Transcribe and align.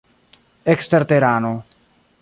eksterterano 0.63 1.61